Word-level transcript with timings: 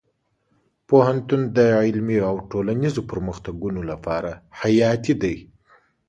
پوهنتون 0.87 1.41
د 1.55 1.59
علمي 1.81 2.17
او 2.29 2.35
ټولنیزو 2.51 3.01
پرمختګونو 3.11 3.81
لپاره 3.91 4.31
حیاتي 4.61 5.13
دی. 5.21 5.35